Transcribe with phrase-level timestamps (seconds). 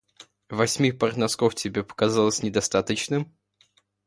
[0.49, 3.31] Восьми пар носков тебе показалось недостаточным?